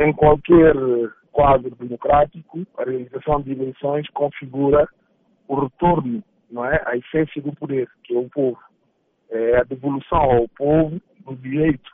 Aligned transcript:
em 0.00 0.12
qualquer 0.12 0.74
quadro 1.32 1.74
democrático, 1.76 2.66
a 2.78 2.84
realização 2.84 3.40
de 3.42 3.52
eleições 3.52 4.08
configura 4.10 4.88
o 5.46 5.60
retorno 5.60 6.22
não 6.50 6.64
é, 6.64 6.82
à 6.86 6.96
essência 6.96 7.40
do 7.42 7.54
poder, 7.54 7.88
que 8.04 8.14
é 8.14 8.18
o 8.18 8.28
povo. 8.28 8.58
É 9.30 9.58
a 9.58 9.62
devolução 9.62 10.18
ao 10.18 10.48
povo 10.48 11.00
do 11.24 11.36
direito 11.36 11.90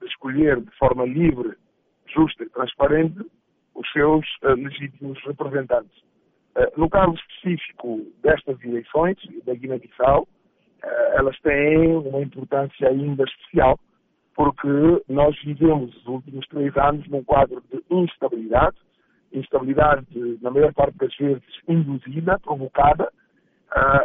de 0.00 0.06
escolher 0.06 0.60
de 0.60 0.70
forma 0.78 1.04
livre, 1.04 1.54
justa 2.06 2.44
e 2.44 2.48
transparente 2.48 3.20
os 3.74 3.92
seus 3.92 4.24
uh, 4.42 4.54
legítimos 4.54 5.18
representantes. 5.24 5.96
Uh, 6.56 6.80
no 6.80 6.88
caso 6.88 7.14
específico 7.14 8.06
destas 8.22 8.62
eleições, 8.64 9.16
da 9.44 9.54
Guiné-Bissau, 9.54 10.22
uh, 10.22 10.86
elas 11.14 11.38
têm 11.40 11.96
uma 11.96 12.22
importância 12.22 12.88
ainda 12.88 13.24
especial, 13.24 13.78
porque 14.34 14.68
nós 15.08 15.36
vivemos 15.42 15.94
os 15.96 16.06
últimos 16.06 16.46
três 16.48 16.76
anos 16.76 17.06
num 17.08 17.22
quadro 17.24 17.62
de 17.70 17.82
instabilidade, 17.90 18.76
instabilidade, 19.32 20.06
na 20.40 20.50
maior 20.50 20.72
parte 20.72 20.96
das 20.98 21.14
vezes, 21.16 21.42
induzida, 21.68 22.38
provocada, 22.40 23.12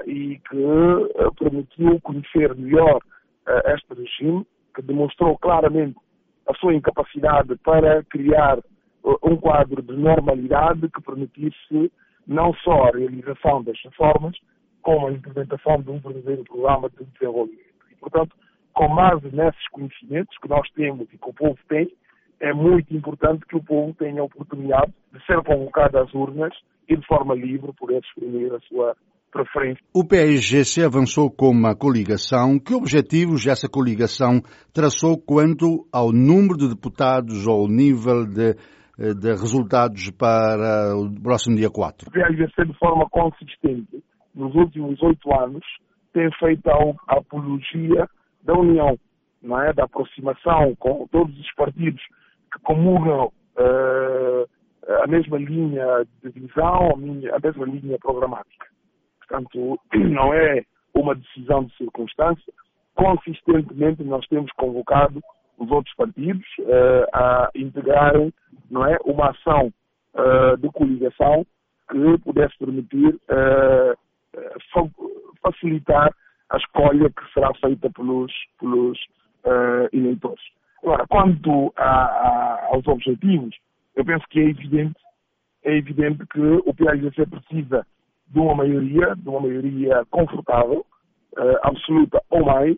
e 0.05 0.39
que 0.49 1.33
permitiu 1.39 1.99
conhecer 2.01 2.55
melhor 2.55 2.99
este 3.73 3.93
regime, 3.93 4.45
que 4.75 4.81
demonstrou 4.81 5.37
claramente 5.37 5.97
a 6.47 6.53
sua 6.55 6.75
incapacidade 6.75 7.55
para 7.63 8.03
criar 8.03 8.59
um 9.23 9.35
quadro 9.37 9.81
de 9.81 9.93
normalidade 9.93 10.89
que 10.89 11.01
permitisse 11.01 11.91
não 12.27 12.53
só 12.55 12.87
a 12.87 12.91
realização 12.91 13.63
das 13.63 13.79
reformas, 13.83 14.35
como 14.81 15.07
a 15.07 15.11
implementação 15.11 15.81
de 15.81 15.89
um 15.89 15.99
verdadeiro 15.99 16.43
programa 16.43 16.89
de 16.89 17.05
desenvolvimento. 17.05 17.63
E, 17.91 17.95
portanto, 17.95 18.35
com 18.75 18.93
base 18.93 19.33
nesses 19.33 19.67
conhecimentos 19.71 20.37
que 20.37 20.49
nós 20.49 20.69
temos 20.75 21.07
e 21.11 21.17
que 21.17 21.29
o 21.29 21.33
povo 21.33 21.57
tem, 21.67 21.87
é 22.41 22.53
muito 22.53 22.93
importante 22.95 23.45
que 23.47 23.55
o 23.55 23.63
povo 23.63 23.93
tenha 23.93 24.21
a 24.21 24.25
oportunidade 24.25 24.93
de 25.13 25.25
ser 25.25 25.41
convocado 25.43 25.97
às 25.97 26.13
urnas 26.13 26.53
e 26.87 26.95
de 26.95 27.05
forma 27.07 27.33
livre 27.33 27.71
poder 27.73 28.01
exprimir 28.03 28.53
a 28.53 28.59
sua 28.67 28.95
preferência. 29.31 29.81
O 29.93 30.05
PSGC 30.05 30.83
avançou 30.83 31.31
com 31.31 31.49
uma 31.49 31.75
coligação. 31.75 32.59
Que 32.59 32.73
objetivos 32.73 33.47
essa 33.47 33.69
coligação 33.69 34.41
traçou 34.73 35.17
quanto 35.17 35.87
ao 35.91 36.11
número 36.11 36.57
de 36.57 36.69
deputados 36.69 37.47
ou 37.47 37.67
nível 37.67 38.25
de 38.25 38.55
eh, 38.97 39.13
de 39.13 39.29
resultados 39.29 40.09
para 40.11 40.95
o 40.95 41.21
próximo 41.21 41.55
dia 41.57 41.69
4? 41.69 42.07
O 42.07 42.11
PSGC, 42.11 42.65
de 42.65 42.77
forma 42.77 43.09
consistente, 43.09 44.03
nos 44.33 44.53
últimos 44.55 45.01
oito 45.01 45.33
anos, 45.33 45.63
tem 46.13 46.29
feito 46.39 46.69
a 46.69 47.17
apologia 47.17 48.07
da 48.45 48.53
união, 48.53 48.97
não 49.41 49.61
é? 49.61 49.73
da 49.73 49.83
aproximação 49.83 50.75
com 50.75 51.07
todos 51.07 51.37
os 51.37 51.53
partidos 51.55 52.01
que 52.53 52.59
comungam 52.63 53.31
uh, 53.57 54.49
a 55.03 55.07
mesma 55.07 55.37
linha 55.37 56.05
de 56.23 56.29
visão, 56.29 56.91
a 56.91 57.39
mesma 57.39 57.65
linha 57.65 57.97
programática. 57.99 58.67
Portanto, 59.19 59.79
não 59.93 60.33
é 60.33 60.63
uma 60.93 61.15
decisão 61.15 61.65
de 61.65 61.75
circunstância. 61.75 62.53
Consistentemente, 62.95 64.03
nós 64.03 64.25
temos 64.27 64.51
convocado 64.53 65.21
os 65.57 65.69
outros 65.71 65.93
partidos 65.95 66.45
uh, 66.59 67.05
a 67.13 67.49
integrarem 67.55 68.33
não 68.69 68.85
é, 68.85 68.97
uma 69.05 69.31
ação 69.31 69.71
uh, 70.13 70.57
de 70.57 70.69
coligação 70.69 71.45
que 71.89 72.17
pudesse 72.19 72.57
permitir 72.57 73.15
uh, 73.29 73.97
facilitar 75.41 76.11
a 76.55 76.57
escolha 76.57 77.09
que 77.09 77.33
será 77.33 77.53
feita 77.55 77.89
pelos, 77.91 78.31
pelos 78.59 78.97
eleitores. 79.93 80.43
Agora, 80.81 81.05
quanto 81.07 81.71
a, 81.77 81.83
a, 81.83 82.67
aos 82.71 82.87
objetivos, 82.87 83.55
eu 83.95 84.03
penso 84.03 84.25
que 84.29 84.39
é 84.39 84.45
evidente, 84.45 84.99
é 85.63 85.77
evidente 85.77 86.25
que 86.27 86.41
o 86.41 86.73
PAGC 86.73 87.25
precisa 87.27 87.85
de 88.27 88.39
uma 88.39 88.55
maioria, 88.55 89.15
de 89.15 89.29
uma 89.29 89.41
maioria 89.41 90.03
confortável, 90.09 90.85
absoluta 91.61 92.21
ou 92.29 92.43
mais, 92.45 92.77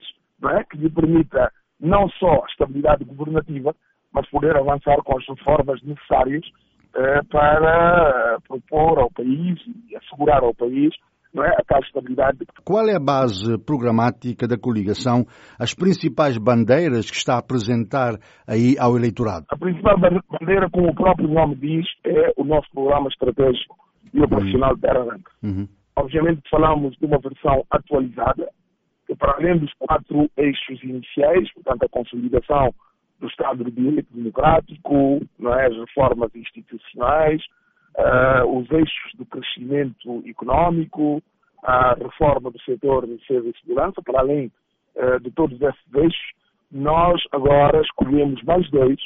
é, 0.51 0.63
que 0.66 0.78
lhe 0.78 0.90
permita 0.90 1.51
não 1.80 2.09
só 2.09 2.44
a 2.44 2.47
estabilidade 2.47 3.03
governativa, 3.06 3.75
mas 4.12 4.28
poder 4.30 4.56
avançar 4.56 4.97
com 5.03 5.18
as 5.18 5.25
reformas 5.28 5.81
necessárias 5.84 6.44
eh, 6.96 7.22
para 7.30 8.40
propor 8.47 8.97
ao 8.97 9.12
país 9.12 9.59
e 9.90 9.96
assegurar 9.96 10.41
ao 10.44 10.56
país 10.56 10.96
não 11.33 11.43
é, 11.43 11.49
a 11.49 11.63
tal 11.67 11.79
estabilidade. 11.81 12.39
Qual 12.63 12.88
é 12.88 12.95
a 12.95 12.99
base 12.99 13.57
programática 13.65 14.47
da 14.47 14.57
coligação, 14.57 15.25
as 15.59 15.73
principais 15.73 16.38
bandeiras 16.38 17.09
que 17.09 17.17
está 17.17 17.35
a 17.35 17.39
apresentar 17.39 18.17
aí 18.47 18.75
ao 18.79 18.95
eleitorado? 18.97 19.45
A 19.49 19.57
principal 19.57 19.97
bandeira, 19.99 20.69
como 20.69 20.89
o 20.89 20.95
próprio 20.95 21.27
nome 21.27 21.55
diz, 21.55 21.85
é 22.05 22.33
o 22.38 22.43
nosso 22.43 22.67
programa 22.73 23.07
estratégico 23.09 23.75
e 24.13 24.21
operacional 24.21 24.71
uhum. 24.71 24.79
Terra 24.79 25.05
Branca. 25.05 25.31
Uhum. 25.43 25.67
Obviamente 25.95 26.41
falamos 26.49 26.95
de 26.97 27.05
uma 27.05 27.19
versão 27.19 27.65
atualizada, 27.69 28.47
que 29.05 29.15
para 29.15 29.33
além 29.33 29.57
dos 29.57 29.73
quatro 29.79 30.29
eixos 30.38 30.83
iniciais, 30.83 31.51
portanto 31.53 31.83
a 31.83 31.89
consolidação 31.89 32.73
do 33.19 33.27
Estado 33.27 33.63
de 33.63 33.71
Direito 33.71 34.13
Democrático, 34.13 35.21
não 35.39 35.53
é? 35.53 35.65
as 35.65 35.75
reformas 35.75 36.29
institucionais, 36.35 37.41
uh, 37.97 38.58
os 38.58 38.69
eixos 38.72 39.13
do 39.16 39.25
crescimento 39.25 40.24
económico, 40.25 41.22
a 41.63 41.96
reforma 41.96 42.52
do 42.52 42.62
setor 42.62 43.06
de 43.06 43.18
defesa 43.18 43.50
e 43.50 43.59
segurança, 43.59 44.02
para 44.02 44.19
além 44.19 44.52
uh, 44.96 45.19
de 45.19 45.31
todos 45.31 45.59
esses 45.59 45.94
eixos, 45.94 46.31
nós 46.72 47.22
agora 47.31 47.81
escolhemos 47.81 48.41
mais 48.44 48.69
dois 48.69 49.00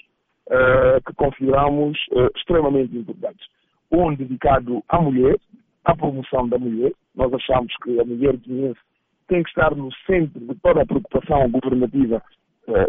uh, 0.48 1.02
que 1.06 1.14
consideramos 1.16 1.98
extremamente 2.36 2.96
importantes. 2.96 3.48
Um 3.92 4.14
dedicado 4.14 4.84
à 4.90 5.02
mulher, 5.02 5.38
à 5.86 5.96
promoção 5.96 6.48
da 6.48 6.58
mulher. 6.58 6.92
Nós 7.16 7.34
achamos 7.34 7.74
que 7.84 8.00
a 8.00 8.06
mulher 8.06 8.38
guineense 8.38 8.80
tem 9.28 9.44
que 9.44 9.50
estar 9.50 9.76
no 9.76 9.92
centro 10.06 10.40
de 10.40 10.56
toda 10.56 10.82
a 10.82 10.86
preocupação 10.86 11.50
governativa 11.50 12.22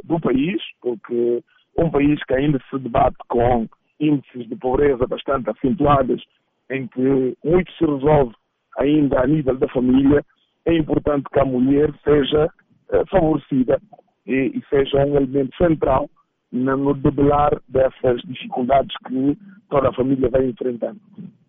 do 0.04 0.20
país, 0.20 0.62
porque 0.80 1.42
um 1.76 1.90
país 1.90 2.22
que 2.24 2.34
ainda 2.34 2.60
se 2.70 2.78
debate 2.78 3.16
com 3.28 3.66
índices 4.02 4.48
de 4.48 4.56
pobreza 4.56 5.06
bastante 5.06 5.48
acentuados, 5.50 6.22
em 6.70 6.86
que 6.88 7.36
muito 7.44 7.72
se 7.72 7.84
resolve 7.84 8.34
ainda 8.78 9.20
a 9.20 9.26
nível 9.26 9.56
da 9.56 9.68
família, 9.68 10.24
é 10.66 10.74
importante 10.74 11.28
que 11.32 11.38
a 11.38 11.44
mulher 11.44 11.92
seja 12.04 12.46
uh, 12.46 13.06
favorecida 13.10 13.80
e, 14.26 14.52
e, 14.54 14.62
seja 14.68 15.04
um 15.04 15.16
elemento 15.16 15.56
central 15.56 16.08
no 16.50 16.94
debelar 16.94 17.50
dessas 17.68 18.20
dificuldades 18.22 18.94
que 19.08 19.36
toda 19.70 19.88
a 19.88 19.92
família 19.94 20.28
vem 20.30 20.50
enfrentando. 20.50 21.00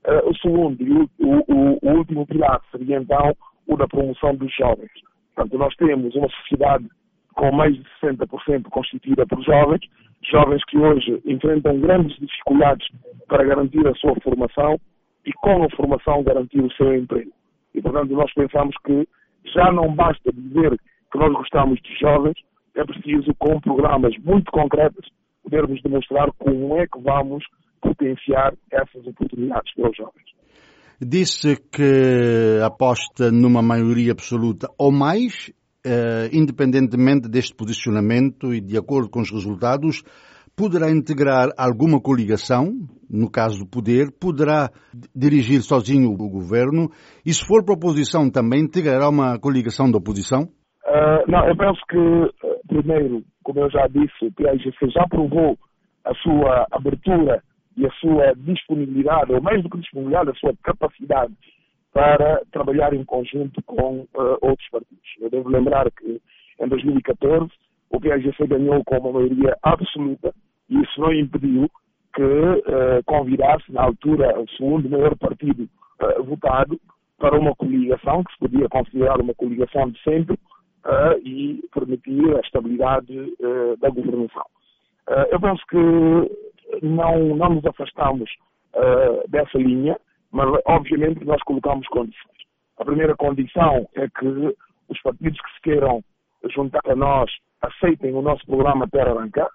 Uh, 0.05 0.29
o 0.29 0.37
segundo 0.37 0.81
e 0.81 0.91
o, 0.91 1.09
o, 1.19 1.79
o 1.81 1.97
último 1.97 2.25
pilar 2.25 2.61
seria 2.71 2.97
então 2.97 3.35
o 3.67 3.77
da 3.77 3.87
promoção 3.87 4.35
dos 4.35 4.53
jovens. 4.55 4.91
Portanto, 5.35 5.57
nós 5.57 5.75
temos 5.75 6.15
uma 6.15 6.29
sociedade 6.29 6.87
com 7.33 7.51
mais 7.51 7.75
de 7.75 7.83
60% 8.01 8.63
constituída 8.69 9.25
por 9.25 9.41
jovens, 9.43 9.81
jovens 10.29 10.63
que 10.65 10.77
hoje 10.77 11.21
enfrentam 11.25 11.79
grandes 11.79 12.17
dificuldades 12.17 12.87
para 13.27 13.43
garantir 13.43 13.85
a 13.87 13.93
sua 13.95 14.15
formação 14.21 14.79
e 15.25 15.31
com 15.33 15.63
a 15.63 15.69
formação 15.75 16.23
garantir 16.23 16.61
o 16.61 16.71
seu 16.73 16.95
emprego. 16.95 17.31
E, 17.73 17.81
portanto, 17.81 18.13
nós 18.13 18.31
pensamos 18.33 18.75
que 18.85 19.07
já 19.53 19.71
não 19.71 19.93
basta 19.93 20.31
dizer 20.31 20.77
que 21.11 21.17
nós 21.17 21.31
gostamos 21.33 21.79
de 21.81 21.95
jovens, 21.99 22.35
é 22.75 22.83
preciso, 22.83 23.33
com 23.37 23.59
programas 23.59 24.13
muito 24.23 24.51
concretos, 24.51 25.07
podermos 25.43 25.81
demonstrar 25.81 26.31
como 26.39 26.77
é 26.77 26.87
que 26.87 26.99
vamos 27.01 27.43
potenciar 27.81 28.53
essas 28.71 29.05
oportunidades 29.05 29.73
para 29.75 29.89
os 29.89 29.97
jovens. 29.97 30.33
Disse 31.01 31.57
que 31.69 32.59
aposta 32.63 33.29
numa 33.31 33.61
maioria 33.61 34.13
absoluta 34.13 34.67
ou 34.79 34.91
mais, 34.91 35.51
eh, 35.85 36.29
independentemente 36.31 37.29
deste 37.29 37.53
posicionamento 37.55 38.53
e 38.53 38.61
de 38.61 38.77
acordo 38.77 39.09
com 39.09 39.19
os 39.19 39.31
resultados, 39.31 40.01
poderá 40.55 40.89
integrar 40.89 41.49
alguma 41.57 41.99
coligação, 41.99 42.71
no 43.09 43.29
caso 43.29 43.59
do 43.59 43.69
poder, 43.69 44.11
poderá 44.19 44.69
dirigir 45.15 45.61
sozinho 45.61 46.11
o 46.11 46.29
governo 46.29 46.89
e, 47.25 47.33
se 47.33 47.45
for 47.45 47.63
para 47.65 47.73
a 47.73 47.77
oposição, 47.77 48.29
também 48.29 48.61
integrará 48.61 49.09
uma 49.09 49.39
coligação 49.39 49.91
da 49.91 49.97
oposição? 49.97 50.43
Uh, 50.85 51.29
não, 51.31 51.47
eu 51.47 51.57
penso 51.57 51.81
que, 51.89 51.97
eh, 51.97 52.59
primeiro, 52.67 53.23
como 53.43 53.61
eu 53.61 53.69
já 53.69 53.87
disse, 53.87 54.25
o 54.25 54.31
PAGC 54.31 54.89
já 54.93 55.07
provou 55.07 55.57
a 56.05 56.13
sua 56.15 56.67
abertura 56.71 57.41
e 57.75 57.85
a 57.85 57.91
sua 57.99 58.33
disponibilidade, 58.37 59.33
ou 59.33 59.41
mais 59.41 59.63
do 59.63 59.69
que 59.69 59.79
disponibilidade, 59.79 60.29
a 60.29 60.35
sua 60.35 60.53
capacidade 60.63 61.33
para 61.93 62.41
trabalhar 62.51 62.93
em 62.93 63.05
conjunto 63.05 63.61
com 63.63 63.99
uh, 63.99 64.37
outros 64.41 64.67
partidos. 64.69 65.03
Eu 65.21 65.29
devo 65.29 65.47
lembrar 65.47 65.89
que 65.91 66.19
em 66.59 66.67
2014 66.67 67.51
o 67.91 68.01
PAGC 68.01 68.47
ganhou 68.47 68.83
com 68.83 68.97
uma 68.97 69.11
maioria 69.13 69.55
absoluta 69.61 70.33
e 70.69 70.81
isso 70.81 70.99
não 70.99 71.13
impediu 71.13 71.69
que 72.15 72.23
uh, 72.23 73.03
convidasse, 73.05 73.71
na 73.71 73.83
altura, 73.83 74.39
o 74.39 74.49
segundo 74.49 74.89
maior 74.89 75.15
partido 75.17 75.69
uh, 76.01 76.23
votado 76.23 76.81
para 77.19 77.39
uma 77.39 77.55
coligação, 77.55 78.23
que 78.23 78.33
se 78.33 78.39
podia 78.39 78.67
considerar 78.67 79.21
uma 79.21 79.33
coligação 79.35 79.89
de 79.89 80.01
centro, 80.01 80.37
e 81.23 81.63
permitir 81.73 82.35
a 82.35 82.41
estabilidade 82.41 83.33
da 83.79 83.89
governação. 83.89 84.43
eu 85.31 85.39
penso 85.39 85.63
que 85.67 86.85
não, 86.85 87.33
não 87.37 87.53
nos 87.53 87.65
afastamos 87.65 88.29
dessa 89.29 89.57
linha, 89.57 89.97
mas 90.33 90.49
obviamente 90.65 91.23
nós 91.23 91.41
colocamos 91.43 91.87
condições. 91.87 92.33
A 92.77 92.83
primeira 92.83 93.15
condição 93.15 93.87
é 93.95 94.09
que 94.09 94.55
os 94.89 95.01
partidos 95.01 95.39
que 95.39 95.53
se 95.53 95.61
queiram 95.61 96.03
juntar 96.49 96.81
a 96.85 96.95
nós 96.95 97.31
aceitem 97.61 98.13
o 98.13 98.21
nosso 98.21 98.45
programa 98.45 98.89
Terra 98.89 99.11
Arrancar, 99.11 99.47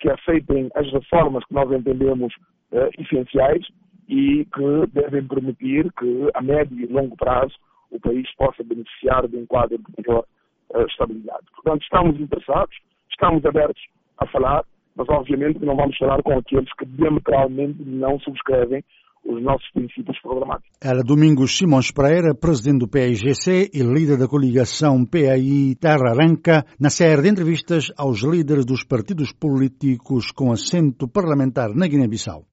que 0.00 0.10
aceitem 0.10 0.70
as 0.74 0.90
reformas 0.90 1.44
que 1.44 1.54
nós 1.54 1.70
entendemos 1.70 2.34
uh, 2.72 2.90
essenciais 2.98 3.64
e 4.08 4.46
que 4.46 4.86
devem 4.92 5.28
permitir 5.28 5.92
que 5.92 6.30
a 6.34 6.42
médio 6.42 6.80
e 6.80 6.86
longo 6.86 7.16
prazo 7.16 7.54
o 7.90 8.00
país 8.00 8.26
possa 8.34 8.64
beneficiar 8.64 9.28
de 9.28 9.36
um 9.36 9.46
quadro 9.46 9.78
de 9.78 10.08
maior 10.08 10.24
uh, 10.70 10.86
estabilidade. 10.86 11.44
Portanto, 11.54 11.82
estamos 11.82 12.18
interessados, 12.18 12.74
estamos 13.10 13.44
abertos 13.44 13.82
a 14.18 14.26
falar, 14.26 14.64
mas 14.96 15.08
obviamente 15.10 15.64
não 15.64 15.76
vamos 15.76 15.96
falar 15.98 16.22
com 16.22 16.38
aqueles 16.38 16.72
que 16.74 16.86
diametralmente 16.86 17.82
não 17.82 18.18
subscrevem 18.18 18.82
os 19.24 19.42
nossos 19.42 19.68
princípios 19.72 20.18
programáticos. 20.20 20.70
Era 20.80 21.02
Domingos 21.02 21.56
Simões 21.56 21.90
Pereira, 21.90 22.34
presidente 22.34 22.80
do 22.80 22.88
PAIGC 22.88 23.70
e 23.72 23.82
líder 23.82 24.18
da 24.18 24.28
coligação 24.28 25.04
PAI 25.04 25.74
Terra 25.80 26.10
Arranca, 26.10 26.64
na 26.78 26.90
série 26.90 27.22
de 27.22 27.28
entrevistas 27.28 27.92
aos 27.96 28.22
líderes 28.22 28.64
dos 28.64 28.84
partidos 28.84 29.32
políticos 29.32 30.30
com 30.32 30.52
assento 30.52 31.08
parlamentar 31.08 31.74
na 31.74 31.86
Guiné-Bissau. 31.86 32.44